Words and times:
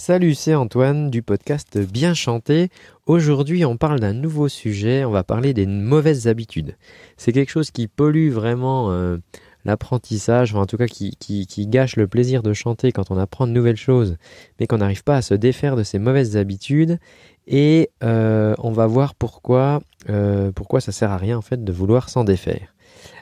Salut, 0.00 0.34
c'est 0.34 0.54
Antoine 0.54 1.10
du 1.10 1.22
podcast 1.22 1.76
Bien 1.76 2.14
chanter. 2.14 2.70
Aujourd'hui, 3.06 3.64
on 3.64 3.76
parle 3.76 3.98
d'un 3.98 4.12
nouveau 4.12 4.46
sujet, 4.46 5.04
on 5.04 5.10
va 5.10 5.24
parler 5.24 5.54
des 5.54 5.66
mauvaises 5.66 6.28
habitudes. 6.28 6.76
C'est 7.16 7.32
quelque 7.32 7.50
chose 7.50 7.72
qui 7.72 7.88
pollue 7.88 8.30
vraiment 8.30 8.92
euh, 8.92 9.16
l'apprentissage, 9.64 10.54
en 10.54 10.66
tout 10.66 10.76
cas 10.76 10.86
qui, 10.86 11.66
gâche 11.66 11.96
le 11.96 12.06
plaisir 12.06 12.44
de 12.44 12.52
chanter 12.52 12.92
quand 12.92 13.10
on 13.10 13.18
apprend 13.18 13.48
de 13.48 13.52
nouvelles 13.52 13.76
choses, 13.76 14.18
mais 14.60 14.68
qu'on 14.68 14.78
n'arrive 14.78 15.02
pas 15.02 15.16
à 15.16 15.22
se 15.22 15.34
défaire 15.34 15.74
de 15.74 15.82
ces 15.82 15.98
mauvaises 15.98 16.36
habitudes. 16.36 17.00
Et 17.48 17.90
euh, 18.04 18.54
on 18.58 18.70
va 18.70 18.86
voir 18.86 19.16
pourquoi, 19.16 19.80
euh, 20.08 20.52
pourquoi 20.52 20.80
ça 20.80 20.92
sert 20.92 21.10
à 21.10 21.16
rien 21.16 21.36
en 21.36 21.42
fait 21.42 21.64
de 21.64 21.72
vouloir 21.72 22.08
s'en 22.08 22.22
défaire. 22.22 22.72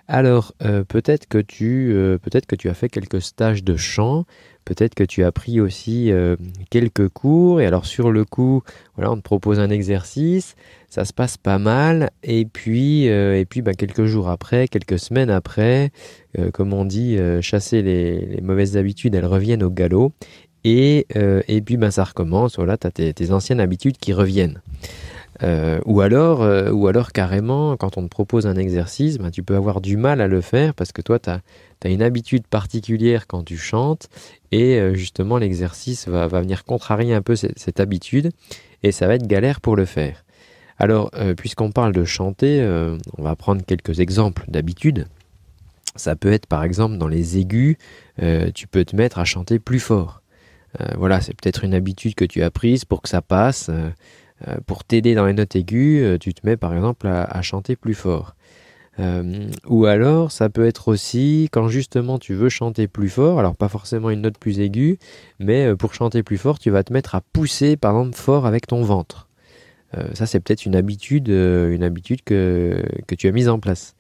Alors 0.09 0.55
peut-être 0.89 1.27
que 1.27 1.39
tu 1.39 1.93
peut-être 2.23 2.47
que 2.47 2.57
tu 2.57 2.69
as 2.69 2.75
fait 2.75 2.89
quelques 2.89 3.21
stages 3.21 3.65
de 3.65 3.77
chant, 3.77 4.25
Peut-être 4.67 4.97
que 4.97 5.05
tu 5.05 5.23
as 5.23 5.31
pris 5.31 5.61
aussi 5.61 6.11
euh, 6.11 6.35
quelques 6.71 7.09
cours 7.09 7.61
et 7.61 7.67
alors 7.67 7.87
sur 7.87 8.11
le 8.11 8.25
coup, 8.25 8.63
voilà, 8.97 9.13
on 9.13 9.17
te 9.17 9.23
propose 9.23 9.61
un 9.61 9.71
exercice, 9.71 10.57
ça 10.91 11.05
se 11.05 11.13
passe 11.13 11.37
pas 11.37 11.59
mal 11.59 12.11
et 12.25 12.45
puis 12.47 13.09
euh, 13.09 13.39
et 13.39 13.45
puis 13.45 13.63
bah, 13.63 13.75
quelques 13.75 14.07
jours 14.07 14.29
après, 14.29 14.67
quelques 14.67 14.99
semaines 14.99 15.31
après, 15.31 15.93
euh, 16.37 16.51
comme 16.51 16.73
on 16.73 16.85
dit, 16.85 17.17
chasser 17.43 17.81
les, 17.81 18.41
mauvaises 18.43 18.77
habitudes, 18.77 19.15
elles 19.15 19.25
reviennent 19.25 19.63
au 19.63 19.71
galop 19.71 20.13
et 20.65 21.07
et 21.15 21.61
puis 21.61 21.77
bah, 21.77 21.93
ça 21.93 22.03
recommence. 22.03 22.57
Voilà, 22.57 22.77
tu 22.77 22.89
as 22.89 22.91
tes, 22.91 23.31
anciennes 23.31 23.61
habitudes 23.61 23.99
qui 23.99 24.13
reviennent. 24.13 24.61
Ou 25.43 26.01
alors, 26.01 26.41
ou 26.73 26.87
alors 26.87 27.13
carrément, 27.13 27.77
quand 27.77 27.99
on 27.99 28.03
te 28.03 28.09
propose 28.09 28.47
un 28.47 28.57
exercice, 28.57 29.19
bah, 29.19 29.31
tu 29.31 29.43
peux 29.43 29.57
avoir 29.57 29.81
du 29.81 29.97
mal 29.97 30.21
à 30.21 30.29
le 30.29 30.41
faire 30.41 30.75
parce 30.75 30.93
que 30.93 31.03
toi, 31.03 31.19
tu 31.19 31.31
as, 31.31 31.41
une 31.85 32.03
habitude 32.03 32.47
particulière 32.47 33.27
quand 33.27 33.45
tu 33.45 33.57
chantes 33.57 34.09
et 34.53 34.79
euh, 34.79 34.95
justement 34.95 35.39
l'exercice 35.39 36.09
va, 36.09 36.27
venir 36.29 36.65
contrarier 36.65 37.15
un 37.15 37.23
peu 37.23 37.37
cette, 37.37 37.81
habitude 37.81 38.31
et 38.83 38.93
ça 38.93 39.07
va 39.07 39.15
être 39.15 39.27
galère 39.27 39.61
pour 39.61 39.77
le 39.77 39.85
faire. 39.85 40.25
Alors 40.79 41.11
euh, 41.15 41.35
puisqu'on 41.35 41.71
parle 41.73 41.93
de 41.93 42.05
chanter, 42.05 42.61
euh, 42.61 42.97
on 43.19 43.23
va 43.23 43.37
prendre 43.37 43.63
quelques 43.65 44.01
exemples 44.01 44.45
d'habitudes. 44.49 45.07
Ça 45.95 46.17
peut 46.17 46.33
être 46.33 46.47
par 46.47 46.65
exemple 46.65 46.99
dans 46.99 47.09
les 47.09 47.39
aigus, 47.39 47.77
tu 48.55 48.67
peux 48.67 48.85
te 48.85 48.95
mettre 48.95 49.19
à 49.19 49.25
chanter 49.25 49.59
plus 49.59 49.81
fort. 49.81 50.21
voilà, 50.99 51.23
c'est 51.23 51.33
peut-être 51.33 51.65
une 51.65 51.73
habitude 51.73 52.15
que 52.15 52.27
tu 52.27 52.43
as 52.43 52.51
prise 52.51 52.85
pour 52.85 53.01
que 53.01 53.09
ça 53.09 53.23
passe. 53.23 53.71
Pour 54.67 54.85
t'aider 54.85 55.15
dans 55.15 55.27
les 55.27 55.33
notes 55.33 55.57
aiguës, 55.57 56.19
tu 56.19 56.35
te 56.35 56.47
mets 56.47 56.57
par 56.57 56.75
exemple 56.75 57.07
à 57.07 57.43
chanter 57.43 57.77
plus 57.77 57.95
fort. 57.95 58.37
Euh, 58.99 59.51
ou 59.67 59.87
alors, 59.87 60.33
ça 60.33 60.49
peut 60.49 60.67
être 60.67 60.89
aussi 60.89 61.49
quand 61.53 61.69
justement 61.69 62.19
tu 62.19 62.35
veux 62.35 62.49
chanter 62.49 62.89
plus 62.89 63.09
fort, 63.11 63.39
alors 63.39 63.57
pas 63.57 63.69
forcément 63.69 64.11
une 64.11 64.23
note 64.23 64.39
plus 64.39 64.61
aiguë, 64.61 64.99
mais 65.39 65.67
euh, 65.67 65.77
pour 65.77 65.95
chanter 65.95 66.23
plus 66.23 66.39
fort, 66.39 66.59
tu 66.59 66.71
vas 66.71 66.83
te 66.83 66.93
mettre 66.93 67.15
à 67.15 67.21
pousser 67.21 67.77
par 67.77 67.97
exemple 67.97 68.17
fort 68.17 68.47
avec 68.47 68.67
ton 68.67 68.83
ventre. 68.83 69.29
Euh, 69.97 70.09
ça, 70.15 70.27
c'est 70.27 70.41
peut-être 70.41 70.67
une 70.67 70.77
habitude, 70.77 71.27
que, 71.27 72.83
tu 73.17 73.29
as 73.29 73.33
mise 73.33 73.49
en 73.49 73.59
place. 73.59 73.95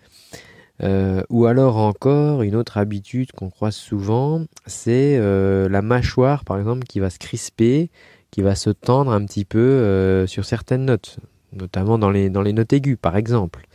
ou 1.28 1.46
alors 1.46 1.76
encore, 1.76 2.42
une 2.42 2.56
autre 2.56 2.78
habitude 2.78 3.32
qu'on 3.32 3.50
croise 3.50 3.76
souvent, 3.76 4.44
c'est 4.66 5.18
la 5.18 5.82
mâchoire 5.82 6.44
par 6.44 6.58
exemple 6.58 6.84
qui 6.84 7.00
va 7.00 7.10
se 7.10 7.18
crisper, 7.18 7.90
qui 8.36 8.42
va 8.42 8.54
se 8.54 8.68
tendre 8.68 9.12
un 9.12 9.24
petit 9.24 9.46
peu 9.46 10.26
sur 10.28 10.44
certaines 10.44 10.84
notes, 10.84 11.16
notamment 11.54 11.96
dans 11.96 12.10
les, 12.10 12.28
dans 12.28 12.42
les 12.42 12.52
notes 12.52 12.70
aiguës 12.74 12.98
par 13.00 13.16
exemple. 13.16 13.66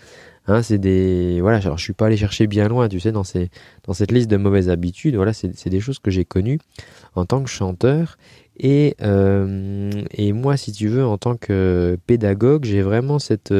Hein, 0.46 0.62
c'est 0.62 0.78
des 0.78 1.42
voilà, 1.42 1.60
je 1.60 1.82
suis 1.82 1.94
pas 1.94 2.06
allé 2.06 2.16
chercher 2.16 2.46
bien 2.46 2.68
loin, 2.68 2.88
tu 2.88 3.00
sais, 3.00 3.12
dans 3.12 3.24
ces 3.24 3.50
dans 3.86 3.94
cette 3.94 4.12
liste 4.12 4.30
de 4.30 4.38
mauvaises 4.38 4.70
habitudes. 4.70 5.16
Voilà, 5.16 5.34
c'est 5.34 5.70
des 5.70 5.80
choses 5.80 5.98
que 5.98 6.12
j'ai 6.12 6.26
connues 6.26 6.60
en 7.16 7.26
tant 7.26 7.42
que 7.42 7.50
chanteur. 7.50 8.20
Et, 8.60 8.96
euh, 9.02 9.90
et 10.12 10.32
moi, 10.32 10.58
si 10.58 10.72
tu 10.72 10.90
veux, 10.90 11.04
en 11.04 11.18
tant 11.18 11.38
que 11.38 11.98
pédagogue, 12.06 12.66
j'ai 12.66 12.84
vraiment 12.84 13.18
cette, 13.18 13.54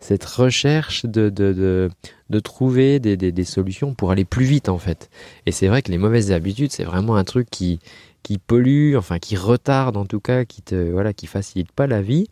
cette 0.00 0.24
recherche 0.24 1.04
de, 1.04 1.28
de, 1.28 1.90
de 2.30 2.40
trouver 2.40 3.00
des, 3.00 3.44
solutions 3.44 3.94
pour 3.94 4.10
aller 4.10 4.24
plus 4.24 4.44
vite, 4.44 4.68
en 4.68 4.78
fait. 4.78 5.10
Et 5.46 5.52
c'est 5.52 5.68
vrai 5.68 5.82
que 5.82 5.90
les 5.90 5.98
mauvaises 5.98 6.32
habitudes, 6.32 6.72
c'est 6.72 6.84
vraiment 6.84 7.16
un 7.16 7.24
truc 7.24 7.48
qui, 7.50 7.80
qui 8.22 8.38
pollue, 8.38 8.96
enfin 8.96 9.18
qui 9.18 9.36
retarde 9.36 9.96
en 9.96 10.04
tout 10.04 10.20
cas, 10.20 10.44
qui 10.44 10.62
te 10.62 10.74
voilà, 10.90 11.12
qui 11.12 11.26
facilite 11.26 11.72
pas 11.72 11.86
la 11.86 12.02
vie. 12.02 12.26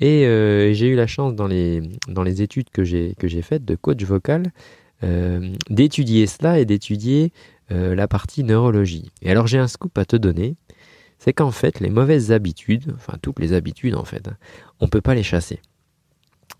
Et 0.00 0.26
euh, 0.26 0.72
j'ai 0.72 0.88
eu 0.88 0.94
la 0.94 1.06
chance 1.06 1.34
dans 1.34 1.46
les 1.46 2.42
études 2.42 2.70
que 2.70 2.84
j'ai 2.84 3.14
que 3.18 3.28
j'ai 3.28 3.42
faites 3.42 3.64
de 3.64 3.74
coach 3.74 4.02
vocal 4.02 4.52
euh, 5.04 5.52
d'étudier 5.70 6.26
cela 6.26 6.58
et 6.58 6.64
d'étudier 6.64 7.32
euh, 7.70 7.94
la 7.94 8.08
partie 8.08 8.42
neurologie. 8.42 9.10
Et 9.22 9.30
alors 9.30 9.46
j'ai 9.46 9.58
un 9.58 9.68
scoop 9.68 9.96
à 9.96 10.04
te 10.04 10.16
donner, 10.16 10.56
c'est 11.18 11.32
qu'en 11.32 11.52
fait 11.52 11.80
les 11.80 11.90
mauvaises 11.90 12.32
habitudes, 12.32 12.92
enfin 12.96 13.16
toutes 13.22 13.38
les 13.38 13.52
habitudes 13.52 13.94
en 13.94 14.04
fait, 14.04 14.28
on 14.80 14.88
peut 14.88 15.00
pas 15.00 15.14
les 15.14 15.22
chasser. 15.22 15.60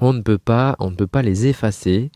On 0.00 0.12
ne 0.12 0.20
peut 0.20 0.38
pas 0.38 0.76
les 1.22 1.46
effacer. 1.48 2.12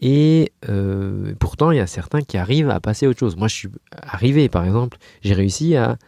Et 0.00 0.52
euh, 0.68 1.34
pourtant, 1.38 1.70
il 1.70 1.76
y 1.76 1.80
a 1.80 1.86
certains 1.86 2.22
qui 2.22 2.38
arrivent 2.38 2.70
à 2.70 2.80
passer 2.80 3.06
à 3.06 3.08
autre 3.10 3.18
chose. 3.18 3.36
Moi, 3.36 3.48
je 3.48 3.54
suis 3.54 3.68
arrivé, 3.92 4.48
par 4.48 4.64
exemple, 4.64 4.96
j'ai 5.22 5.34
réussi 5.34 5.76
à, 5.76 5.98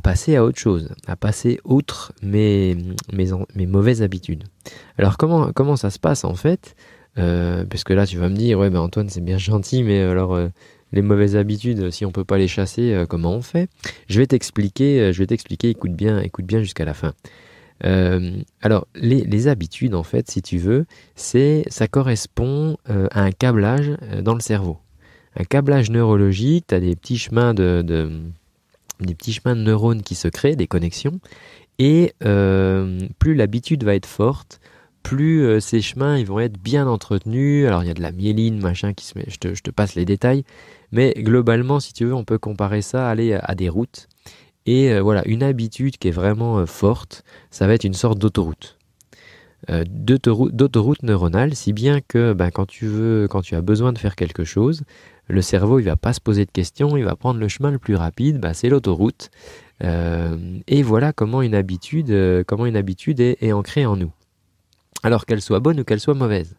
passer 0.00 0.36
à 0.36 0.44
autre 0.44 0.58
chose, 0.58 0.90
à 1.06 1.16
passer 1.16 1.60
outre 1.64 2.12
mes, 2.22 2.76
mauvaises 3.56 4.02
habitudes. 4.02 4.44
Alors, 4.96 5.16
comment, 5.16 5.76
ça 5.76 5.90
se 5.90 5.98
passe 5.98 6.24
en 6.24 6.34
fait? 6.34 6.76
Euh, 7.18 7.64
Parce 7.64 7.82
que 7.82 7.94
là, 7.94 8.06
tu 8.06 8.16
vas 8.16 8.28
me 8.28 8.36
dire, 8.36 8.58
ouais, 8.58 8.70
ben 8.70 8.80
Antoine, 8.80 9.08
c'est 9.08 9.24
bien 9.24 9.38
gentil, 9.38 9.82
mais 9.82 10.00
alors. 10.00 10.34
Euh, 10.34 10.48
les 10.92 11.02
mauvaises 11.02 11.34
habitudes, 11.34 11.90
si 11.90 12.06
on 12.06 12.12
peut 12.12 12.24
pas 12.24 12.38
les 12.38 12.46
chasser, 12.46 12.94
euh, 12.94 13.06
comment 13.06 13.32
on 13.32 13.42
fait? 13.42 13.68
Je 14.08 14.20
vais 14.20 14.26
t'expliquer, 14.28 15.12
je 15.12 15.18
vais 15.18 15.26
t'expliquer, 15.26 15.68
écoute 15.68 15.90
bien, 15.92 16.20
écoute 16.20 16.46
bien 16.46 16.60
jusqu'à 16.60 16.84
la 16.84 16.94
fin. 16.94 17.12
Euh, 17.84 18.38
alors, 18.62 18.86
les, 18.94 19.48
habitudes, 19.48 19.94
en 19.94 20.02
fait, 20.02 20.30
si 20.30 20.42
tu 20.42 20.58
veux, 20.58 20.86
c'est, 21.14 21.64
ça 21.68 21.88
correspond 21.88 22.76
euh, 22.88 23.08
à 23.10 23.22
un 23.22 23.32
câblage 23.32 23.92
euh, 24.02 24.22
dans 24.22 24.34
le 24.34 24.40
cerveau. 24.40 24.78
Un 25.36 25.44
câblage 25.44 25.90
neurologique, 25.90 26.66
tu 26.68 26.74
as 26.74 26.80
des 26.80 26.96
petits 26.96 27.18
chemins 27.18 27.52
de, 27.52 27.84
des 29.00 29.14
petits 29.14 29.34
chemins 29.34 29.54
de 29.54 29.60
neurones 29.60 30.02
qui 30.02 30.14
se 30.14 30.28
créent, 30.28 30.56
des 30.56 30.66
connexions, 30.66 31.20
et 31.78 32.14
plus 33.18 33.34
l'habitude 33.34 33.84
va 33.84 33.94
être 33.94 34.06
forte, 34.06 34.60
plus 35.02 35.60
ces 35.60 35.82
chemins 35.82 36.16
ils 36.16 36.24
vont 36.24 36.40
être 36.40 36.58
bien 36.58 36.86
entretenus. 36.86 37.66
Alors 37.66 37.82
il 37.82 37.88
y 37.88 37.90
a 37.90 37.94
de 37.94 38.00
la 38.00 38.12
myéline, 38.12 38.58
machin, 38.60 38.94
qui 38.94 39.04
se 39.04 39.18
met, 39.18 39.26
je 39.28 39.36
te, 39.36 39.54
je 39.54 39.62
te 39.62 39.70
passe 39.70 39.94
les 39.94 40.06
détails, 40.06 40.42
mais 40.90 41.12
globalement, 41.18 41.80
si 41.80 41.92
tu 41.92 42.06
veux, 42.06 42.14
on 42.14 42.24
peut 42.24 42.38
comparer 42.38 42.80
ça 42.80 43.06
aller 43.06 43.34
à 43.34 43.54
des 43.54 43.68
routes. 43.68 44.08
Et 44.66 44.90
euh, 44.90 45.00
voilà, 45.00 45.22
une 45.26 45.42
habitude 45.42 45.96
qui 45.96 46.08
est 46.08 46.12
vraiment 46.12 46.58
euh, 46.58 46.66
forte, 46.66 47.24
ça 47.50 47.66
va 47.66 47.74
être 47.74 47.84
une 47.84 47.94
sorte 47.94 48.18
d'autoroute. 48.18 48.76
Euh, 49.70 49.84
d'autoroute 49.88 51.02
neuronale, 51.02 51.54
si 51.54 51.72
bien 51.72 52.00
que 52.00 52.34
ben, 52.34 52.50
quand 52.50 52.66
tu 52.66 52.86
veux, 52.86 53.26
quand 53.28 53.40
tu 53.40 53.54
as 53.54 53.62
besoin 53.62 53.92
de 53.92 53.98
faire 53.98 54.14
quelque 54.14 54.44
chose, 54.44 54.82
le 55.28 55.42
cerveau 55.42 55.78
il 55.78 55.84
va 55.84 55.96
pas 55.96 56.12
se 56.12 56.20
poser 56.20 56.44
de 56.44 56.50
questions, 56.50 56.96
il 56.96 57.04
va 57.04 57.16
prendre 57.16 57.40
le 57.40 57.48
chemin 57.48 57.70
le 57.70 57.78
plus 57.78 57.96
rapide, 57.96 58.38
ben, 58.38 58.52
c'est 58.52 58.68
l'autoroute. 58.68 59.30
et 59.80 60.82
voilà 60.82 61.12
comment 61.12 61.42
une 61.42 61.54
habitude, 61.54 62.10
est, 62.10 63.52
ancrée 63.52 63.86
en 63.86 63.96
nous. 63.96 64.12
Alors 65.02 65.26
qu'elle 65.26 65.42
soit 65.42 65.60
bonne 65.60 65.80
ou 65.80 65.84
qu'elle 65.84 66.00
soit 66.00 66.14
mauvaise. 66.14 66.54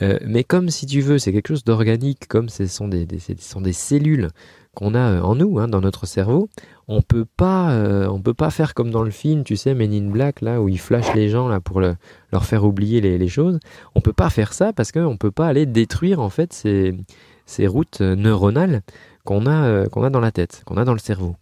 mais 0.00 0.44
comme 0.44 0.68
si 0.68 0.86
tu 0.86 1.00
veux, 1.00 1.18
c'est 1.18 1.32
quelque 1.32 1.48
chose 1.48 1.64
d'organique, 1.64 2.26
comme 2.28 2.48
ce 2.48 2.66
sont 2.66 2.88
des 2.88 3.72
cellules 3.72 4.28
qu'on 4.74 4.94
a 4.94 5.20
en 5.22 5.34
nous, 5.34 5.58
hein, 5.58 5.68
dans 5.68 5.80
notre 5.80 6.06
cerveau, 6.06 6.48
on 6.88 7.02
peut 7.02 7.24
pas 7.24 7.72
euh, 7.72 8.18
peut 8.18 8.34
pas 8.34 8.50
faire 8.50 8.74
comme 8.74 8.90
dans 8.90 9.02
le 9.02 9.10
film 9.10 9.44
tu 9.44 9.56
sais 9.56 9.74
Men 9.74 9.92
in 9.92 10.10
Black 10.10 10.40
là 10.40 10.60
où 10.60 10.68
ils 10.68 10.78
flashent 10.78 11.14
les 11.14 11.28
gens 11.28 11.48
là 11.48 11.60
pour 11.60 11.80
leur 11.80 12.44
faire 12.44 12.64
oublier 12.64 13.00
les, 13.00 13.28
choses. 13.28 13.58
On 13.94 14.00
peut 14.00 14.12
pas 14.12 14.30
faire 14.30 14.52
ça 14.52 14.72
parce 14.72 14.92
qu'on 14.92 15.16
peut 15.16 15.30
pas 15.30 15.46
aller 15.46 15.66
détruire 15.66 16.20
en 16.20 16.30
fait 16.30 16.52
ces, 16.52 17.66
routes 17.66 18.00
neuronales 18.00 18.82
euh, 19.30 19.86
qu'on 19.86 20.04
a 20.04 20.10
dans 20.10 20.20
la 20.20 20.32
tête 20.32 20.62
qu'on 20.66 20.76
a 20.76 20.84
dans 20.84 20.92
le 20.92 20.98
cerveau. 20.98 21.36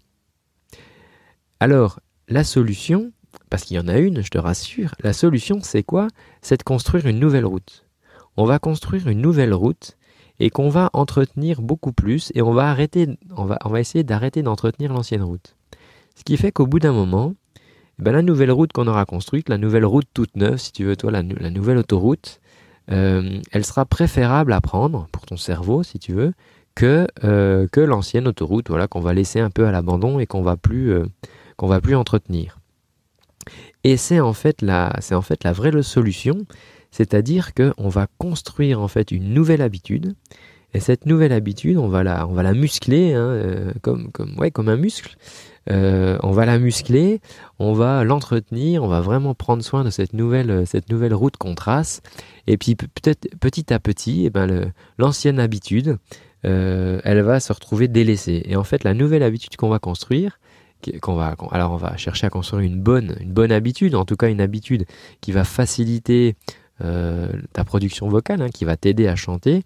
Alors 1.61 2.01
la 2.29 2.45
solution 2.45 3.13
parce 3.51 3.65
qu'il 3.65 3.77
y 3.77 3.81
en 3.81 3.89
a 3.89 3.99
une 3.99 4.23
je 4.23 4.31
te 4.31 4.39
rassure 4.39 4.95
la 5.03 5.13
solution 5.13 5.61
c'est 5.63 5.83
quoi? 5.83 6.09
C'est 6.41 6.59
de 6.59 6.63
construire 6.63 7.07
une 7.07 7.19
nouvelle 7.19 7.47
route. 7.47 7.87
On 8.37 8.45
va 8.45 8.59
construire 8.59 9.09
une 9.09 9.21
nouvelle 9.21 9.55
route 9.55 9.97
et 10.41 10.51
qu'on 10.51 10.69
va 10.69 10.91
entretenir 10.93 11.63
beaucoup 11.63 11.93
plus 11.93 12.33
et 12.35 12.43
on 12.43 12.53
va 12.53 12.71
arrêter, 12.71 13.09
on 13.37 13.45
va, 13.45 13.81
essayer 13.81 14.05
d'arrêter 14.05 14.43
d'entretenir 14.43 14.93
l'ancienne 14.93 15.23
route. 15.23 15.57
Ce 16.17 16.25
qui 16.25 16.37
fait 16.37 16.53
qu'au 16.53 16.67
bout 16.67 16.79
d'un 16.79 16.93
moment, 16.93 17.35
eh 17.99 18.03
ben, 18.03 18.13
la 18.13 18.23
nouvelle 18.23 18.51
route 18.51 18.73
qu'on 18.73 18.87
aura 18.87 19.05
construite, 19.05 19.49
la 19.49 19.59
nouvelle 19.59 19.85
route 19.85 20.07
toute 20.15 20.37
neuve, 20.37 20.57
si 20.57 20.73
tu 20.73 20.85
veux, 20.85 20.97
toi, 20.97 21.11
la, 21.11 21.23
nouvelle 21.23 21.79
autoroute, 21.79 22.41
euh, 22.91 23.41
elle 23.53 23.65
sera 23.65 23.85
préférable 23.85 24.53
à 24.53 24.61
prendre 24.61 25.07
pour 25.13 25.25
ton 25.27 25.37
cerveau, 25.37 25.83
si 25.83 25.99
tu 25.99 26.13
veux, 26.13 26.33
que, 26.75 27.07
euh, 27.25 27.67
que 27.71 27.81
l'ancienne 27.81 28.27
autoroute, 28.27 28.69
voilà, 28.69 28.89
qu'on 28.89 29.01
va 29.01 29.13
laisser 29.13 29.41
un 29.41 29.51
peu 29.51 29.67
à 29.67 29.73
l'abandon 29.73 30.19
et 30.19 30.27
qu'on 30.27 30.43
va 30.43 30.57
euh, 30.71 31.07
qu'on 31.57 31.67
va 31.67 31.81
plus 31.81 31.95
entretenir. 31.95 32.59
Et 33.85 33.97
c'est 33.97 34.21
en 34.21 34.33
fait 34.33 34.63
la, 34.63 34.93
vraie 35.53 35.83
solution, 35.83 36.39
c'est-à-dire 36.91 37.53
qu'on 37.55 37.89
va 37.89 38.07
construire 38.19 38.81
en 38.81 38.89
fait 38.89 39.11
une 39.11 39.35
nouvelle 39.35 39.63
habitude. 39.63 40.15
Et 40.75 40.81
cette 40.81 41.05
nouvelle 41.05 41.33
habitude, 41.33 41.77
on 41.77 41.89
va 41.89 42.03
la, 42.03 42.55
muscler, 42.55 43.13
hein, 43.13 43.21
euh, 43.21 43.73
comme, 43.83 44.11
comme, 44.11 44.39
ouais, 44.39 44.51
comme 44.51 44.69
un 44.69 44.77
muscle. 44.77 45.17
Euh, 45.71 46.19
on 46.23 46.33
va 46.33 46.45
la 46.47 46.59
muscler, 46.59 47.21
on 47.59 47.73
va 47.73 48.03
l'entretenir, 48.05 48.83
on 48.83 48.89
va 48.89 49.01
vraiment 49.01 49.35
prendre 49.35 49.63
soin 49.63 49.85
de 49.85 49.91
cette 49.91 50.13
nouvelle, 50.13 50.67
cette 50.67 50.91
nouvelle 50.91 51.15
route 51.15 51.37
qu'on 51.37 51.55
trace. 51.55 52.01
Et 52.47 52.57
puis 52.57 52.75
peut-être 52.75 53.29
petit 53.39 53.73
à 53.73 53.79
petit, 53.79 54.25
eh 54.27 54.31
ben 54.31 54.73
l'ancienne 54.99 55.39
habitude, 55.39 55.99
euh, 56.45 57.01
elle 57.05 57.21
va 57.21 57.41
se 57.41 57.53
retrouver 57.53 57.89
délaissée. 57.89 58.43
Et 58.47 58.57
en 58.57 58.65
fait, 58.65 58.85
la 58.85 58.95
nouvelle 58.95 59.23
habitude 59.23 59.57
qu'on 59.57 59.69
va 59.69 59.79
construire, 59.79 60.39
qu'on 61.01 61.15
va, 61.15 61.37
alors 61.51 61.73
on 61.73 61.77
va 61.77 61.97
chercher 61.97 62.27
à 62.27 62.31
construire 62.31 62.65
une 62.65 62.81
bonne, 62.81 63.53
habitude, 63.53 63.95
en 63.95 64.05
tout 64.05 64.17
cas 64.17 64.29
une 64.29 64.41
habitude 64.41 64.87
qui 65.21 65.33
va 65.33 65.45
faciliter 65.45 66.37
euh, 66.83 67.29
ta 67.53 67.65
production 67.65 68.09
vocale, 68.09 68.43
hein, 68.43 68.49
qui 68.49 68.65
va 68.65 68.77
t'aider 68.77 69.07
à 69.07 69.17
chanter, 69.17 69.63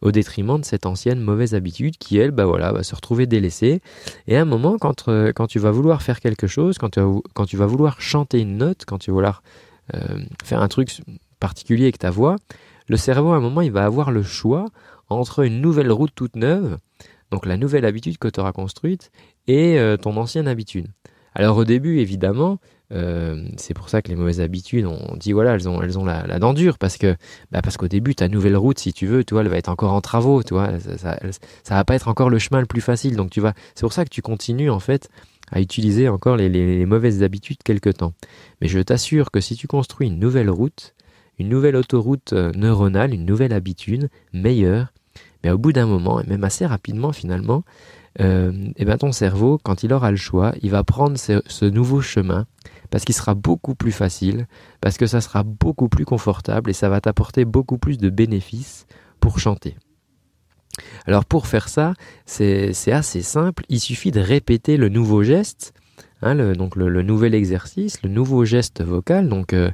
au 0.00 0.10
détriment 0.10 0.58
de 0.58 0.64
cette 0.64 0.86
ancienne 0.86 1.20
mauvaise 1.20 1.54
habitude 1.54 1.96
qui, 1.98 2.18
elle, 2.18 2.30
bah 2.30 2.44
voilà, 2.44 2.72
va 2.72 2.82
se 2.82 2.94
retrouver 2.94 3.26
délaissée. 3.26 3.80
Et 4.26 4.36
à 4.36 4.42
un 4.42 4.44
moment, 4.44 4.76
quand, 4.78 5.08
euh, 5.08 5.32
tu 5.48 5.58
vas 5.58 5.70
vouloir 5.70 6.02
faire 6.02 6.20
quelque 6.20 6.46
chose, 6.46 6.78
quand 6.78 6.90
tu, 6.90 7.00
vas, 7.00 7.20
quand 7.34 7.46
tu 7.46 7.56
vas 7.56 7.66
vouloir 7.66 8.00
chanter 8.00 8.40
une 8.40 8.56
note, 8.56 8.84
quand 8.86 8.98
tu 8.98 9.10
vas 9.10 9.14
vouloir 9.14 9.42
euh, 9.94 10.18
faire 10.44 10.60
un 10.62 10.68
truc 10.68 10.90
particulier 11.40 11.84
avec 11.84 11.98
ta 11.98 12.10
voix, 12.10 12.36
le 12.88 12.96
cerveau, 12.96 13.32
à 13.32 13.36
un 13.36 13.40
moment, 13.40 13.60
il 13.60 13.72
va 13.72 13.84
avoir 13.84 14.10
le 14.10 14.22
choix 14.22 14.66
entre 15.08 15.44
une 15.44 15.60
nouvelle 15.60 15.92
route 15.92 16.12
toute 16.14 16.36
neuve, 16.36 16.78
donc 17.32 17.46
la 17.46 17.56
nouvelle 17.56 17.84
habitude 17.84 18.18
que 18.18 18.28
tu 18.28 18.38
auras 18.38 18.52
construite, 18.52 19.10
et 19.48 19.76
ton 20.00 20.16
ancienne 20.16 20.46
habitude. 20.46 20.86
Alors 21.34 21.56
au 21.56 21.64
début, 21.64 21.98
évidemment, 21.98 22.58
euh, 22.92 23.48
c'est 23.56 23.74
pour 23.74 23.88
ça 23.88 24.02
que 24.02 24.08
les 24.08 24.16
mauvaises 24.16 24.40
habitudes, 24.40 24.84
on 24.86 25.16
dit 25.16 25.32
voilà, 25.32 25.54
elles 25.54 25.68
ont, 25.68 25.80
elles 25.82 25.98
ont 25.98 26.04
la, 26.04 26.38
dent 26.38 26.52
dure 26.52 26.78
parce 26.78 26.98
que, 26.98 27.16
bah 27.50 27.62
parce 27.62 27.76
qu'au 27.76 27.88
début, 27.88 28.14
ta 28.14 28.28
nouvelle 28.28 28.56
route, 28.56 28.78
si 28.78 28.92
tu 28.92 29.06
veux, 29.06 29.24
tu 29.24 29.36
elle 29.38 29.48
va 29.48 29.56
être 29.56 29.70
encore 29.70 29.92
en 29.92 30.00
travaux, 30.00 30.42
tu 30.42 30.54
ça, 30.98 31.18
ça, 31.62 31.74
va 31.74 31.84
pas 31.84 31.94
être 31.94 32.08
encore 32.08 32.28
le 32.28 32.38
chemin 32.38 32.60
le 32.60 32.66
plus 32.66 32.82
facile. 32.82 33.16
Donc 33.16 33.30
tu 33.30 33.40
vas, 33.40 33.54
c'est 33.74 33.82
pour 33.82 33.92
ça 33.92 34.04
que 34.04 34.10
tu 34.10 34.20
continues 34.20 34.70
en 34.70 34.80
fait 34.80 35.08
à 35.50 35.60
utiliser 35.60 36.08
encore 36.08 36.36
les, 36.36 36.86
mauvaises 36.86 37.22
habitudes 37.22 37.62
quelque 37.64 37.90
temps. 37.90 38.12
Mais 38.60 38.68
je 38.68 38.78
t'assure 38.80 39.30
que 39.30 39.40
si 39.40 39.56
tu 39.56 39.66
construis 39.66 40.08
une 40.08 40.18
nouvelle 40.18 40.50
route, 40.50 40.94
une 41.38 41.48
nouvelle 41.48 41.76
autoroute 41.76 42.34
euh, 42.34 42.52
neuronale, 42.54 43.14
une 43.14 43.24
nouvelle 43.24 43.52
habitude 43.52 44.10
meilleure, 44.32 44.92
mais 45.42 45.50
au 45.50 45.58
bout 45.58 45.72
d'un 45.72 45.86
moment 45.86 46.20
et 46.20 46.26
même 46.26 46.44
assez 46.44 46.66
rapidement 46.66 47.12
finalement, 47.12 47.64
euh, 48.20 48.70
et 48.76 48.84
ben 48.84 48.98
ton 48.98 49.12
cerveau, 49.12 49.58
quand 49.62 49.82
il 49.82 49.92
aura 49.92 50.10
le 50.10 50.16
choix, 50.16 50.52
il 50.60 50.70
va 50.70 50.84
prendre 50.84 51.16
ce 51.16 51.64
nouveau 51.64 52.00
chemin 52.00 52.46
parce 52.90 53.04
qu'il 53.04 53.14
sera 53.14 53.34
beaucoup 53.34 53.74
plus 53.74 53.90
facile, 53.90 54.46
parce 54.82 54.98
que 54.98 55.06
ça 55.06 55.22
sera 55.22 55.42
beaucoup 55.42 55.88
plus 55.88 56.04
confortable 56.04 56.68
et 56.70 56.74
ça 56.74 56.90
va 56.90 57.00
t'apporter 57.00 57.46
beaucoup 57.46 57.78
plus 57.78 57.96
de 57.96 58.10
bénéfices 58.10 58.86
pour 59.18 59.38
chanter. 59.38 59.76
Alors 61.06 61.24
pour 61.24 61.46
faire 61.46 61.68
ça, 61.68 61.94
c'est 62.26 62.92
assez 62.92 63.22
simple, 63.22 63.64
il 63.70 63.80
suffit 63.80 64.10
de 64.10 64.20
répéter 64.20 64.76
le 64.76 64.90
nouveau 64.90 65.22
geste, 65.22 65.72
hein, 66.20 66.34
le, 66.34 66.54
donc 66.54 66.76
le, 66.76 67.02
nouvel 67.02 67.34
exercice, 67.34 68.02
le 68.02 68.10
nouveau 68.10 68.44
geste 68.44 68.82
vocal. 68.82 69.28
Donc 69.28 69.54
euh, 69.54 69.70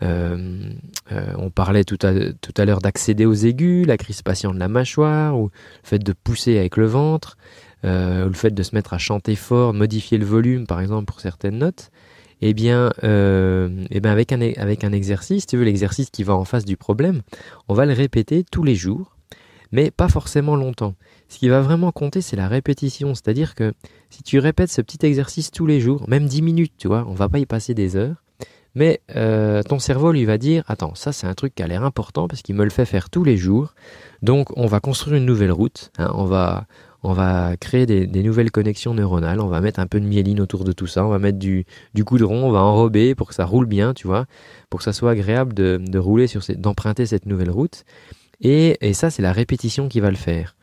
on 0.00 1.50
parlait 1.50 1.84
tout 1.84 1.98
à, 2.02 2.12
tout 2.40 2.54
à 2.56 2.64
l'heure 2.64 2.80
d'accéder 2.80 3.26
aux 3.26 3.34
aigus, 3.34 3.86
la 3.86 3.96
crispation 3.96 4.52
de 4.52 4.58
la 4.58 4.68
mâchoire, 4.68 5.38
ou 5.38 5.44
le 5.44 5.88
fait 5.88 5.98
de 5.98 6.12
pousser 6.12 6.58
avec 6.58 6.76
le 6.76 6.86
ventre, 6.86 7.36
ou 7.84 7.86
le 7.86 8.32
fait 8.34 8.50
de 8.50 8.62
se 8.62 8.74
mettre 8.74 8.94
à 8.94 8.98
chanter 8.98 9.36
fort, 9.36 9.74
modifier 9.74 10.18
le 10.18 10.26
volume 10.26 10.66
par 10.66 10.80
exemple 10.80 11.06
pour 11.06 11.20
certaines 11.20 11.58
notes 11.58 11.90
eh 12.40 12.54
bien, 12.54 12.92
euh, 13.04 13.84
eh 13.90 14.00
bien 14.00 14.12
avec, 14.12 14.32
un, 14.32 14.40
avec 14.40 14.84
un 14.84 14.92
exercice, 14.92 15.46
tu 15.46 15.56
veux 15.56 15.64
l'exercice 15.64 16.10
qui 16.10 16.22
va 16.22 16.34
en 16.34 16.44
face 16.44 16.64
du 16.64 16.76
problème, 16.76 17.22
on 17.68 17.74
va 17.74 17.86
le 17.86 17.92
répéter 17.92 18.44
tous 18.44 18.62
les 18.62 18.74
jours, 18.74 19.16
mais 19.72 19.90
pas 19.90 20.08
forcément 20.08 20.56
longtemps. 20.56 20.94
Ce 21.28 21.38
qui 21.38 21.48
va 21.48 21.60
vraiment 21.60 21.92
compter, 21.92 22.22
c'est 22.22 22.36
la 22.36 22.48
répétition. 22.48 23.14
C'est-à-dire 23.14 23.54
que 23.54 23.74
si 24.08 24.22
tu 24.22 24.38
répètes 24.38 24.70
ce 24.70 24.80
petit 24.80 25.04
exercice 25.04 25.50
tous 25.50 25.66
les 25.66 25.80
jours, 25.80 26.08
même 26.08 26.26
10 26.26 26.42
minutes, 26.42 26.72
tu 26.78 26.88
vois, 26.88 27.04
on 27.06 27.14
va 27.14 27.28
pas 27.28 27.38
y 27.38 27.46
passer 27.46 27.74
des 27.74 27.96
heures, 27.96 28.22
mais 28.78 29.00
euh, 29.16 29.64
ton 29.64 29.80
cerveau 29.80 30.12
lui 30.12 30.24
va 30.24 30.38
dire, 30.38 30.62
attends, 30.68 30.94
ça 30.94 31.10
c'est 31.10 31.26
un 31.26 31.34
truc 31.34 31.52
qui 31.52 31.64
a 31.64 31.66
l'air 31.66 31.82
important 31.82 32.28
parce 32.28 32.42
qu'il 32.42 32.54
me 32.54 32.62
le 32.62 32.70
fait 32.70 32.84
faire 32.84 33.10
tous 33.10 33.24
les 33.24 33.36
jours, 33.36 33.74
donc 34.22 34.56
on 34.56 34.66
va 34.66 34.78
construire 34.78 35.16
une 35.16 35.26
nouvelle 35.26 35.50
route, 35.50 35.90
hein, 35.98 36.12
on, 36.14 36.26
va, 36.26 36.68
on 37.02 37.12
va 37.12 37.56
créer 37.56 37.86
des, 37.86 38.22
nouvelles 38.22 38.52
connexions 38.52 38.94
neuronales, 38.94 39.40
on 39.40 39.48
va 39.48 39.60
mettre 39.60 39.80
un 39.80 39.88
peu 39.88 39.98
de 39.98 40.06
myéline 40.06 40.40
autour 40.40 40.62
de 40.62 40.70
tout 40.70 40.86
ça, 40.86 41.04
on 41.04 41.08
va 41.08 41.18
mettre 41.18 41.40
du, 41.40 41.66
du 41.94 42.04
goudron, 42.04 42.44
on 42.44 42.52
va 42.52 42.60
enrober 42.60 43.16
pour 43.16 43.26
que 43.26 43.34
ça 43.34 43.44
roule 43.44 43.66
bien, 43.66 43.94
tu 43.94 44.06
vois, 44.06 44.26
pour 44.70 44.78
que 44.78 44.84
ça 44.84 44.92
soit 44.92 45.10
agréable 45.10 45.54
de, 45.54 45.98
rouler 45.98 46.28
sur 46.28 46.42
d'emprunter 46.56 47.04
cette 47.04 47.26
nouvelle 47.26 47.50
route. 47.50 47.84
Et, 48.40 48.78
ça, 48.92 49.10
c'est 49.10 49.22
la 49.22 49.32
répétition 49.32 49.88
qui 49.88 49.98
va 49.98 50.10
le 50.10 50.16
faire. 50.16 50.54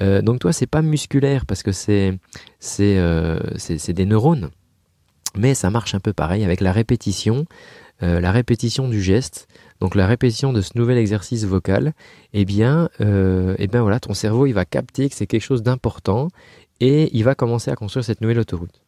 Euh, 0.00 0.22
donc 0.22 0.38
toi, 0.38 0.54
c'est 0.54 0.66
pas 0.66 0.80
musculaire 0.80 1.44
parce 1.44 1.62
que 1.62 1.72
c'est 1.72 2.18
c'est 2.58 2.96
euh, 2.96 3.38
des 3.88 4.06
neurones, 4.06 4.48
mais 5.36 5.54
ça 5.54 5.70
marche 5.70 5.94
un 5.94 6.00
peu 6.00 6.12
pareil 6.12 6.44
avec 6.44 6.60
la 6.60 6.72
répétition. 6.72 7.46
Euh, 8.02 8.18
la 8.18 8.32
répétition 8.32 8.88
du 8.88 9.02
geste, 9.02 9.46
donc 9.78 9.94
la 9.94 10.06
répétition 10.06 10.54
de 10.54 10.62
ce 10.62 10.70
nouvel 10.74 10.96
exercice 10.96 11.44
vocal, 11.44 11.92
eh 12.32 12.46
bien, 12.46 12.88
euh, 13.02 13.54
eh 13.58 13.66
bien 13.66 13.82
voilà, 13.82 14.00
ton 14.00 14.14
cerveau 14.14 14.46
il 14.46 14.52
va 14.52 14.64
capter 14.64 15.10
que 15.10 15.14
c'est 15.14 15.26
quelque 15.26 15.42
chose 15.42 15.62
d'important 15.62 16.28
et 16.80 17.14
il 17.14 17.24
va 17.24 17.34
commencer 17.34 17.70
à 17.70 17.76
construire 17.76 18.04
cette 18.04 18.22
nouvelle 18.22 18.38
autoroute. 18.38 18.80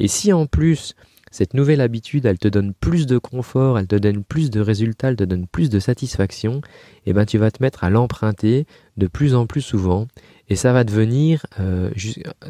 Et 0.00 0.08
si 0.08 0.32
en 0.32 0.46
plus 0.46 0.96
cette 1.30 1.54
nouvelle 1.54 1.80
habitude, 1.80 2.26
elle 2.26 2.38
te 2.38 2.48
donne 2.48 2.72
plus 2.72 3.06
de 3.06 3.18
confort, 3.18 3.78
elle 3.78 3.86
te 3.86 3.96
donne 3.96 4.24
plus 4.24 4.50
de 4.50 4.60
résultats, 4.60 5.08
elle 5.08 5.16
te 5.16 5.24
donne 5.24 5.46
plus 5.46 5.70
de 5.70 5.78
satisfaction, 5.78 6.60
eh 7.04 7.12
ben 7.12 7.24
tu 7.24 7.38
vas 7.38 7.50
te 7.50 7.62
mettre 7.62 7.84
à 7.84 7.90
l'emprunter 7.90 8.66
de 8.96 9.06
plus 9.06 9.34
en 9.34 9.46
plus 9.46 9.60
souvent 9.60 10.08
et 10.48 10.54
ça 10.54 10.72
va 10.72 10.84
devenir, 10.84 11.44
euh, 11.58 11.90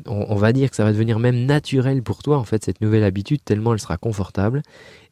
on, 0.06 0.34
va 0.34 0.52
dire 0.52 0.68
que 0.68 0.76
ça 0.76 0.84
va 0.84 0.92
devenir 0.92 1.18
même 1.18 1.46
naturel 1.46 2.02
pour 2.02 2.22
toi 2.22 2.36
en 2.36 2.44
fait 2.44 2.62
cette 2.62 2.82
nouvelle 2.82 3.04
habitude 3.04 3.40
tellement 3.44 3.72
elle 3.72 3.80
sera 3.80 3.96
confortable. 3.96 4.62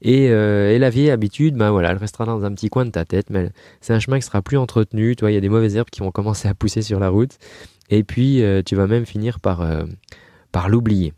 Et, 0.03 0.29
euh, 0.29 0.79
la 0.79 0.91
vieille 0.91 1.11
habitude, 1.11 1.57
ben 1.57 1.71
voilà, 1.71 1.93
elle 1.93 1.97
restera 1.97 2.27
dans 2.27 2.45
un 2.45 2.53
petit 2.53 2.69
coin 2.69 2.85
de 2.85 2.91
ta 2.91 3.07
tête, 3.07 3.31
mais 3.31 3.49
c'est 3.81 3.95
un 3.95 4.01
chemin 4.01 4.19
qui 4.19 4.27
sera 4.27 4.43
plus 4.43 4.59
entretenu. 4.59 5.17
Toi, 5.17 5.31
il 5.31 5.35
y 5.35 5.37
a 5.37 5.41
des 5.41 5.49
mauvaises 5.49 5.77
herbes 5.77 5.89
qui 5.89 6.01
vont 6.01 6.11
commencer 6.11 6.47
à 6.47 6.55
pousser 6.55 6.83
sur 6.83 7.01
la 7.01 7.09
route, 7.09 7.39
et 7.89 8.05
puis 8.05 8.43
euh, 8.43 8.63
tu 8.63 8.77
vas 8.77 8.87
même 8.87 9.07
finir 9.07 9.41
par 9.41 9.67
par 10.53 10.69
l'oublier. 10.69 11.15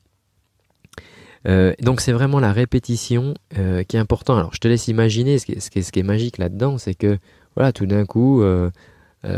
donc 1.81 2.01
c'est 2.01 2.13
vraiment 2.13 2.39
la 2.39 2.53
répétition 2.53 3.35
qui 3.51 3.97
est 3.97 4.01
important. 4.01 4.37
Alors 4.37 4.55
je 4.55 4.61
te 4.61 4.69
laisse 4.69 4.87
imaginer 4.87 5.39
ce 5.41 5.47
qui 5.47 5.53
est, 5.53 5.61
ce 5.61 5.91
qui 5.91 5.99
est, 5.99 6.05
magique 6.05 6.39
là-dedans, 6.39 6.79
c'est 6.79 6.95
que 6.95 7.19
voilà, 7.57 7.73
tout 7.73 7.87
d'un 7.87 8.05
coup, 8.05 8.43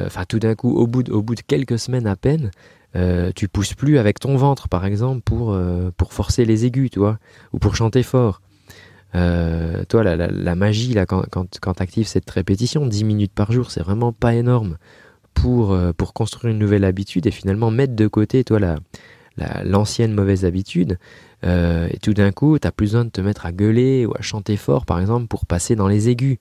enfin 0.07 0.25
tout 0.27 0.39
d'un 0.39 0.55
coup, 0.55 0.77
au 0.77 0.87
bout, 0.87 1.03
de, 1.03 1.41
quelques 1.47 1.79
semaines 1.79 2.07
à 2.07 2.17
peine, 2.17 2.51
euh, 2.97 3.33
tu 3.35 3.49
pousses 3.49 3.75
plus 3.75 3.99
avec 3.99 4.19
ton 4.19 4.37
ventre, 4.37 4.69
par 4.69 4.85
exemple, 4.85 5.21
pour, 5.23 5.53
euh, 5.53 5.91
forcer 6.11 6.45
les 6.45 6.65
aigus, 6.65 6.91
tu 6.91 6.99
vois, 6.99 7.19
ou 7.53 7.59
pour 7.59 7.77
chanter 7.77 8.03
fort. 8.03 8.41
toi, 9.13 10.03
la, 10.03 10.55
magie, 10.55 10.95
là, 10.95 11.07
quand, 11.07 11.51
tu 11.51 11.83
actives 11.83 12.07
cette 12.07 12.31
répétition, 12.31 12.87
10 12.87 13.05
minutes 13.05 13.33
par 13.35 13.53
jour, 13.53 13.71
c'est 13.71 13.83
vraiment 13.83 14.13
pas 14.13 14.35
énorme 14.35 14.79
pour, 15.35 15.77
construire 16.15 16.53
une 16.53 16.59
nouvelle 16.59 16.85
habitude 16.85 17.27
et 17.27 17.31
finalement 17.31 17.71
mettre 17.71 17.95
de 17.95 18.07
côté, 18.07 18.45
toi, 18.45 18.59
la, 18.59 18.77
l'ancienne 19.65 20.13
mauvaise 20.13 20.45
habitude. 20.45 20.99
et 21.45 21.99
tout 22.03 22.15
d'un 22.15 22.33
coup, 22.33 22.59
tu 22.59 22.67
n'as 22.67 22.73
plus 22.73 22.87
besoin 22.87 23.05
de 23.05 23.11
te 23.11 23.21
mettre 23.21 23.47
à 23.47 23.53
gueuler 23.53 24.07
ou 24.07 24.13
à 24.19 24.23
chanter 24.23 24.57
fort, 24.57 24.87
par 24.87 24.99
exemple, 24.99 25.27
pour 25.27 25.47
passer 25.47 25.77
dans 25.77 25.89
les 25.89 26.09
aigus. 26.09 26.39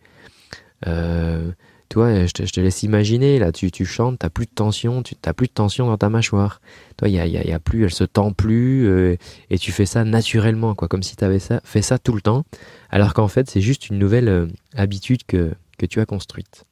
Toi, 1.89 2.25
je 2.25 2.31
te, 2.33 2.45
je 2.45 2.51
te, 2.51 2.59
laisse 2.59 2.83
imaginer, 2.83 3.39
là, 3.39 3.53
tu, 3.53 3.71
tu 3.71 3.85
chantes, 3.85 4.19
t'as 4.19 4.29
plus 4.29 4.45
de 4.45 4.51
tension, 4.51 5.03
tu 5.03 5.15
t'as 5.15 5.33
plus 5.33 5.47
de 5.47 5.53
tension 5.53 5.87
dans 5.87 5.97
ta 5.97 6.09
mâchoire. 6.09 6.59
Toi, 6.97 7.07
il 7.07 7.15
y 7.15 7.53
a, 7.53 7.59
plus, 7.59 7.85
elle 7.85 7.93
se 7.93 8.03
tend 8.03 8.33
plus, 8.33 8.87
euh, 8.87 9.15
et 9.49 9.57
tu 9.57 9.71
fais 9.71 9.85
ça 9.85 10.03
naturellement, 10.03 10.75
quoi, 10.75 10.89
comme 10.89 11.03
si 11.03 11.15
tu 11.15 11.23
avais 11.23 11.39
ça, 11.39 11.61
fait 11.63 11.81
ça 11.81 11.97
tout 11.97 12.13
le 12.13 12.21
temps, 12.21 12.43
alors 12.89 13.13
qu'en 13.13 13.29
fait, 13.29 13.49
c'est 13.49 13.61
juste 13.61 13.89
une 13.89 13.99
nouvelle 13.99 14.27
euh, 14.27 14.47
habitude 14.75 15.23
que, 15.25 15.53
tu 15.89 16.01
as 16.01 16.05
construite. 16.05 16.65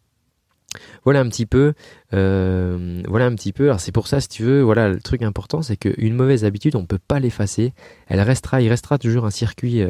Voilà 1.05 1.21
un 1.21 1.29
petit 1.29 1.45
peu, 1.45 1.73
euh, 2.13 3.01
voilà 3.07 3.27
un 3.27 3.35
petit 3.35 3.53
peu. 3.53 3.65
Alors 3.65 3.79
c'est 3.79 3.93
pour 3.93 4.07
ça, 4.07 4.19
si 4.19 4.27
tu 4.27 4.43
veux, 4.43 4.61
voilà 4.61 4.89
le 4.89 4.99
truc 4.99 5.21
important, 5.21 5.61
c'est 5.61 5.77
qu'une 5.77 6.13
mauvaise 6.13 6.43
habitude, 6.43 6.75
on 6.75 6.85
peut 6.85 6.99
pas 6.99 7.19
l'effacer. 7.19 7.71
Elle 8.07 8.19
restera, 8.19 8.61
il 8.61 8.67
restera 8.67 8.97
toujours 8.97 9.25
un 9.25 9.29
circuit 9.29 9.81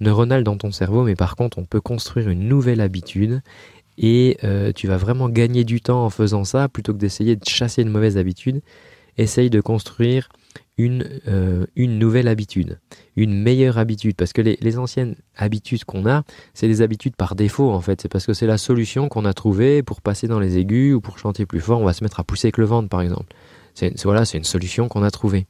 neuronal 0.00 0.42
dans 0.42 0.56
ton 0.56 0.70
cerveau, 0.70 1.02
mais 1.02 1.16
par 1.16 1.36
contre, 1.36 1.58
on 1.58 1.66
peut 1.66 1.82
construire 1.82 2.30
une 2.30 2.48
nouvelle 2.48 2.80
habitude 2.80 3.42
et 3.98 4.38
euh, 4.44 4.72
tu 4.72 4.86
vas 4.86 4.96
vraiment 4.96 5.28
gagner 5.28 5.64
du 5.64 5.80
temps 5.80 6.04
en 6.04 6.10
faisant 6.10 6.44
ça 6.44 6.68
plutôt 6.68 6.92
que 6.92 6.98
d'essayer 6.98 7.36
de 7.36 7.44
chasser 7.46 7.82
une 7.82 7.90
mauvaise 7.90 8.16
habitude. 8.16 8.62
Essaye 9.18 9.50
de 9.50 9.60
construire 9.60 10.30
une, 10.78 11.06
euh, 11.28 11.66
une 11.76 11.98
nouvelle 11.98 12.28
habitude, 12.28 12.80
une 13.14 13.34
meilleure 13.34 13.76
habitude, 13.76 14.16
parce 14.16 14.32
que 14.32 14.40
les, 14.40 14.58
les 14.62 14.78
anciennes 14.78 15.16
habitudes 15.36 15.84
qu'on 15.84 16.06
a, 16.06 16.24
c'est 16.54 16.66
des 16.66 16.80
habitudes 16.80 17.14
par 17.14 17.34
défaut 17.34 17.70
en 17.70 17.80
fait, 17.80 18.00
c'est 18.00 18.08
parce 18.08 18.24
que 18.24 18.32
c'est 18.32 18.46
la 18.46 18.56
solution 18.56 19.08
qu'on 19.08 19.26
a 19.26 19.34
trouvée 19.34 19.82
pour 19.82 20.00
passer 20.00 20.28
dans 20.28 20.40
les 20.40 20.56
aigus 20.56 20.94
ou 20.94 21.00
pour 21.02 21.18
chanter 21.18 21.44
plus 21.44 21.60
fort, 21.60 21.80
on 21.80 21.84
va 21.84 21.92
se 21.92 22.02
mettre 22.02 22.20
à 22.20 22.24
pousser 22.24 22.46
avec 22.46 22.58
le 22.58 22.64
ventre 22.64 22.88
par 22.88 23.02
exemple. 23.02 23.34
C'est, 23.74 24.02
voilà, 24.04 24.24
c'est 24.24 24.38
une 24.38 24.44
solution 24.44 24.88
qu'on 24.88 25.02
a 25.02 25.10
trouvée 25.10 25.46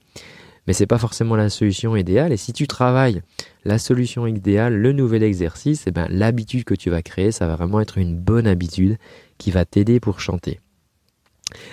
mais 0.67 0.73
c'est 0.73 0.87
pas 0.87 0.99
forcément 0.99 1.37
la 1.37 1.51
solution 1.51 1.97
idéale. 1.97 2.33
Et 2.33 2.37
si 2.37 2.53
tu 2.53 2.67
travailles 2.67 3.23
la 3.65 3.79
solution 3.79 4.27
idéale, 4.27 4.75
le 4.75 4.93
nouvel 4.93 5.23
exercice, 5.23 5.85
eh 5.87 5.91
ben, 5.91 6.07
l'habitude 6.11 6.65
que 6.65 6.75
tu 6.75 6.91
vas 6.91 7.03
créer, 7.03 7.33
ça 7.33 7.47
va 7.47 7.57
vraiment 7.57 7.81
être 7.81 7.99
une 7.99 8.17
bonne 8.17 8.47
habitude 8.47 8.99
qui 9.39 9.51
va 9.51 9.65
t'aider 9.65 10.01
pour 10.01 10.21
chanter. 10.21 10.61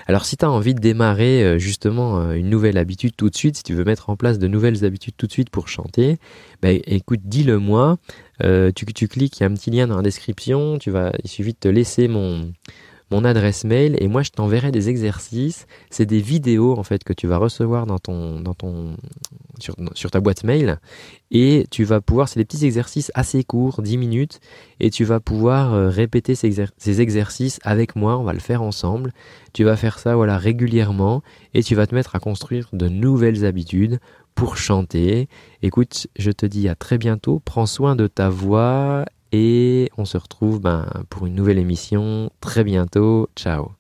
Alors 0.08 0.26
si 0.26 0.38
tu 0.38 0.46
as 0.46 0.52
envie 0.52 0.76
de 0.76 0.80
démarrer 0.80 1.44
euh, 1.44 1.58
justement 1.58 2.20
euh, 2.20 2.34
une 2.34 2.50
nouvelle 2.50 2.78
habitude 2.78 3.16
tout 3.16 3.30
de 3.30 3.36
suite, 3.36 3.58
si 3.58 3.64
tu 3.64 3.74
veux 3.74 3.84
mettre 3.84 4.10
en 4.10 4.18
place 4.18 4.40
de 4.40 4.48
nouvelles 4.48 4.84
habitudes 4.86 5.14
tout 5.18 5.28
de 5.28 5.32
suite 5.32 5.50
pour 5.50 5.68
chanter, 5.68 6.18
ben, 6.62 6.80
écoute, 6.86 7.22
dis-le 7.24 7.60
moi. 7.60 7.98
Euh, 8.44 8.72
tu, 8.74 8.86
tu 8.86 9.08
cliques, 9.08 9.40
il 9.40 9.42
y 9.42 9.44
a 9.44 9.48
un 9.48 9.54
petit 9.54 9.72
lien 9.72 9.88
dans 9.88 9.98
la 9.98 10.02
description. 10.02 10.78
Tu 10.80 10.92
vas, 10.92 11.12
il 11.24 11.30
suffit 11.30 11.54
de 11.54 11.58
te 11.60 11.68
laisser 11.68 12.08
mon, 12.08 12.52
mon 13.12 13.24
adresse 13.24 13.64
mail 13.64 13.96
et 14.00 14.08
moi 14.08 14.22
je 14.24 14.32
t'enverrai 14.32 14.72
des 14.72 14.90
exercices. 14.90 15.68
C'est 15.90 16.06
des 16.06 16.22
vidéos 16.22 16.78
en 16.78 16.84
fait 16.84 17.04
que 17.04 17.14
tu 17.14 17.28
vas 17.28 17.38
recevoir 17.38 17.86
dans 17.86 18.00
ton, 18.00 18.40
dans 18.40 18.54
ton, 18.54 18.96
sur, 19.60 20.12
ta 20.12 20.20
boîte 20.20 20.44
mail 20.44 20.80
et 21.32 21.66
tu 21.70 21.84
vas 21.84 22.02
pouvoir, 22.02 22.28
c'est 22.28 22.40
des 22.40 22.46
petits 22.46 22.66
exercices 22.66 23.12
assez 23.14 23.44
courts, 23.44 23.82
10 23.82 23.98
minutes, 23.98 24.40
et 24.80 24.90
tu 24.90 25.04
vas 25.04 25.20
pouvoir 25.20 25.74
euh, 25.74 25.90
répéter 25.90 26.36
ces, 26.36 26.68
ces, 26.78 27.02
exercices 27.02 27.60
avec 27.64 27.96
moi, 27.96 28.18
on 28.18 28.24
va 28.24 28.34
le 28.34 28.40
faire 28.40 28.62
ensemble. 28.62 29.12
Tu 29.54 29.64
vas 29.64 29.76
faire 29.76 30.00
ça 30.00 30.16
voilà 30.16 30.38
régulièrement 30.38 31.22
et 31.54 31.64
tu 31.64 31.76
vas 31.76 31.88
te 31.88 31.96
mettre 31.96 32.16
à 32.16 32.20
construire 32.20 32.70
de 32.74 32.88
nouvelles 32.88 33.46
habitudes 33.46 34.00
pour 34.36 34.58
chanter. 34.58 35.28
Écoute, 35.62 36.08
je 36.18 36.32
te 36.32 36.46
dis 36.46 36.70
à 36.70 36.76
très 36.76 36.98
bientôt, 36.98 37.42
prends 37.44 37.66
soin 37.66 37.96
de 37.96 38.08
ta 38.08 38.30
voix 38.30 39.06
et 39.32 39.92
on 39.98 40.06
se 40.06 40.18
retrouve 40.18 40.60
ben, 40.60 40.86
pour 41.10 41.26
une 41.26 41.36
nouvelle 41.36 41.60
émission 41.60 42.32
très 42.42 42.64
bientôt. 42.64 43.30
Ciao 43.36 43.79